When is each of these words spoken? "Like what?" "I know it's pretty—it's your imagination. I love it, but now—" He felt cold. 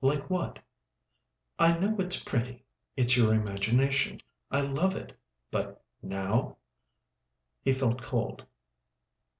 "Like 0.00 0.28
what?" 0.28 0.58
"I 1.60 1.78
know 1.78 1.94
it's 2.00 2.20
pretty—it's 2.20 3.16
your 3.16 3.32
imagination. 3.32 4.20
I 4.50 4.62
love 4.62 4.96
it, 4.96 5.16
but 5.52 5.80
now—" 6.02 6.56
He 7.62 7.70
felt 7.70 8.02
cold. 8.02 8.46